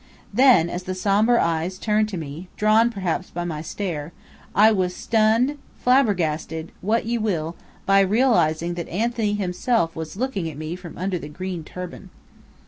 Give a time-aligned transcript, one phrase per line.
[0.33, 4.13] Then, as the sombre eyes turned to me, drawn perhaps by my stare,
[4.55, 10.57] I was stunned, flabbergasted, what you will, by realizing that Anthony himself was looking at
[10.57, 12.09] me from under the green turban.